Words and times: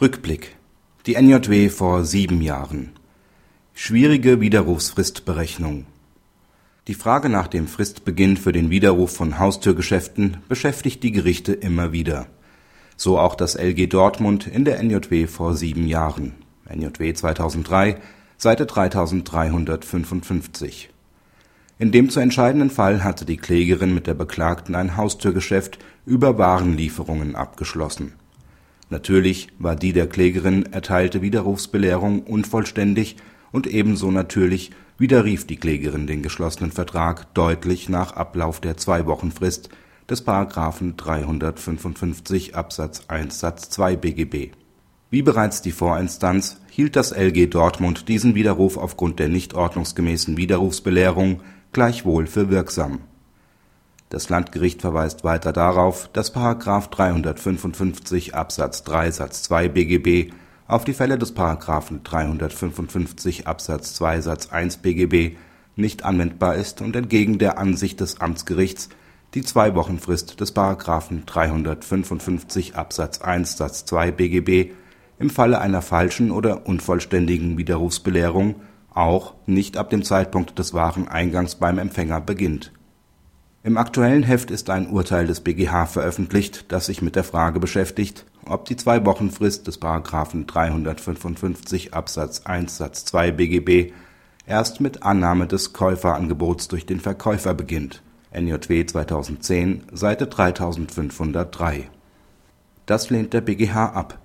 Rückblick. 0.00 0.56
Die 1.04 1.20
NJW 1.20 1.68
vor 1.68 2.06
sieben 2.06 2.40
Jahren. 2.40 2.92
Schwierige 3.74 4.40
Widerrufsfristberechnung. 4.40 5.84
Die 6.86 6.94
Frage 6.94 7.28
nach 7.28 7.48
dem 7.48 7.68
Fristbeginn 7.68 8.38
für 8.38 8.52
den 8.52 8.70
Widerruf 8.70 9.14
von 9.14 9.38
Haustürgeschäften 9.38 10.38
beschäftigt 10.48 11.02
die 11.02 11.12
Gerichte 11.12 11.52
immer 11.52 11.92
wieder. 11.92 12.28
So 12.96 13.18
auch 13.18 13.34
das 13.34 13.56
LG 13.56 13.88
Dortmund 13.88 14.46
in 14.46 14.64
der 14.64 14.82
NJW 14.82 15.26
vor 15.26 15.54
sieben 15.54 15.86
Jahren. 15.86 16.32
NJW 16.66 17.12
2003, 17.12 17.98
Seite 18.38 18.64
3355. 18.64 20.88
In 21.78 21.92
dem 21.92 22.08
zu 22.08 22.20
entscheidenden 22.20 22.70
Fall 22.70 23.04
hatte 23.04 23.26
die 23.26 23.36
Klägerin 23.36 23.92
mit 23.92 24.06
der 24.06 24.14
Beklagten 24.14 24.74
ein 24.74 24.96
Haustürgeschäft 24.96 25.78
über 26.06 26.38
Warenlieferungen 26.38 27.36
abgeschlossen 27.36 28.14
Natürlich 28.90 29.48
war 29.58 29.76
die 29.76 29.92
der 29.92 30.08
Klägerin 30.08 30.66
erteilte 30.72 31.22
Widerrufsbelehrung 31.22 32.24
unvollständig 32.24 33.16
und 33.52 33.68
ebenso 33.68 34.10
natürlich 34.10 34.72
widerrief 34.98 35.46
die 35.46 35.56
Klägerin 35.56 36.08
den 36.08 36.22
geschlossenen 36.22 36.72
Vertrag 36.72 37.32
deutlich 37.34 37.88
nach 37.88 38.12
Ablauf 38.12 38.60
der 38.60 38.76
Zwei-Wochen-Frist 38.76 39.70
des§ 40.08 40.26
355 40.96 42.56
Absatz 42.56 43.04
1 43.06 43.38
Satz 43.38 43.70
2 43.70 43.94
BGB. 43.94 44.50
Wie 45.08 45.22
bereits 45.22 45.62
die 45.62 45.72
Vorinstanz 45.72 46.60
hielt 46.68 46.96
das 46.96 47.12
LG 47.12 47.46
Dortmund 47.46 48.08
diesen 48.08 48.34
Widerruf 48.34 48.76
aufgrund 48.76 49.20
der 49.20 49.28
nicht 49.28 49.54
ordnungsgemäßen 49.54 50.36
Widerrufsbelehrung 50.36 51.40
gleichwohl 51.72 52.26
für 52.26 52.50
wirksam 52.50 53.00
das 54.10 54.28
Landgericht 54.28 54.80
verweist 54.80 55.22
weiter 55.22 55.52
darauf, 55.52 56.10
dass§ 56.12 56.34
355 56.90 58.34
Absatz 58.34 58.82
3 58.82 59.12
Satz 59.12 59.44
2 59.44 59.68
BGB 59.68 60.32
auf 60.66 60.84
die 60.84 60.94
Fälle 60.94 61.16
des§ 61.16 61.36
355 62.02 63.46
Absatz 63.46 63.94
2 63.94 64.20
Satz 64.20 64.48
1 64.48 64.78
BGB 64.78 65.36
nicht 65.76 66.04
anwendbar 66.04 66.56
ist 66.56 66.82
und 66.82 66.96
entgegen 66.96 67.38
der 67.38 67.56
Ansicht 67.58 68.00
des 68.00 68.20
Amtsgerichts 68.20 68.88
die 69.34 69.42
Zwei-Wochen-Frist 69.42 70.40
des§ 70.40 70.56
355 71.24 72.74
Absatz 72.74 73.20
1 73.20 73.56
Satz 73.56 73.84
2 73.84 74.10
BGB 74.10 74.72
im 75.20 75.30
Falle 75.30 75.60
einer 75.60 75.82
falschen 75.82 76.32
oder 76.32 76.66
unvollständigen 76.66 77.58
Widerrufsbelehrung 77.58 78.56
auch 78.92 79.34
nicht 79.46 79.76
ab 79.76 79.88
dem 79.90 80.02
Zeitpunkt 80.02 80.58
des 80.58 80.74
Wareneingangs 80.74 81.54
beim 81.54 81.78
Empfänger 81.78 82.20
beginnt 82.20 82.72
im 83.62 83.76
aktuellen 83.76 84.22
Heft 84.22 84.50
ist 84.50 84.70
ein 84.70 84.88
Urteil 84.88 85.26
des 85.26 85.40
BGH 85.40 85.86
veröffentlicht, 85.86 86.72
das 86.72 86.86
sich 86.86 87.02
mit 87.02 87.14
der 87.14 87.24
Frage 87.24 87.60
beschäftigt, 87.60 88.24
ob 88.46 88.64
die 88.64 88.76
Zwei-Wochen-Frist 88.76 89.66
des§ 89.66 89.82
355 90.46 91.92
Absatz 91.92 92.40
1 92.46 92.78
Satz 92.78 93.04
2 93.04 93.32
BGB 93.32 93.92
erst 94.46 94.80
mit 94.80 95.02
Annahme 95.02 95.46
des 95.46 95.74
Käuferangebots 95.74 96.68
durch 96.68 96.86
den 96.86 97.00
Verkäufer 97.00 97.52
beginnt 97.52 98.02
(NJW 98.32 98.86
2010, 98.86 99.82
Seite 99.92 100.26
3503). 100.26 101.90
Das 102.86 103.10
lehnt 103.10 103.34
der 103.34 103.42
BGH 103.42 103.92
ab. 103.92 104.18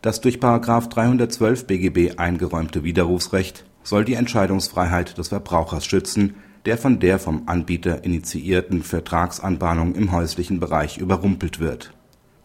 Das 0.00 0.20
durch§ 0.20 0.36
312 0.88 1.66
BGB 1.66 2.18
eingeräumte 2.18 2.84
Widerrufsrecht 2.84 3.64
soll 3.82 4.04
die 4.04 4.14
Entscheidungsfreiheit 4.14 5.18
des 5.18 5.28
Verbrauchers 5.28 5.84
schützen 5.84 6.36
der 6.66 6.76
von 6.76 7.00
der 7.00 7.18
vom 7.18 7.44
Anbieter 7.46 8.04
initiierten 8.04 8.82
Vertragsanbahnung 8.82 9.94
im 9.94 10.12
häuslichen 10.12 10.60
Bereich 10.60 10.98
überrumpelt 10.98 11.60
wird. 11.60 11.92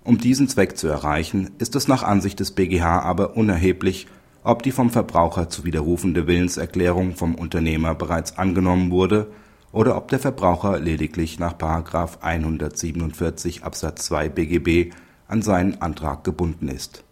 Um 0.03 0.17
diesen 0.17 0.47
Zweck 0.47 0.77
zu 0.77 0.88
erreichen, 0.88 1.52
ist 1.57 1.75
es 1.75 1.88
nach 1.88 2.03
Ansicht 2.03 2.39
des 2.39 2.52
BGH 2.52 2.99
aber 2.99 3.35
unerheblich, 3.35 4.07
ob 4.44 4.61
die 4.61 4.72
vom 4.72 4.91
Verbraucher 4.91 5.49
zu 5.49 5.63
widerrufende 5.66 6.27
Willenserklärung 6.27 7.16
vom 7.16 7.35
Unternehmer 7.35 7.95
bereits 7.95 8.38
angenommen 8.38 8.91
wurde 8.91 9.28
oder 9.72 9.97
ob 9.97 10.07
der 10.09 10.19
Verbraucher 10.19 10.79
lediglich 10.79 11.40
nach§ 11.40 11.57
147 12.22 13.63
Absatz 13.63 14.06
2 14.06 14.29
BGB 14.29 14.94
an 15.28 15.41
seinen 15.41 15.81
Antrag 15.81 16.23
gebunden 16.23 16.69
ist 16.69 17.03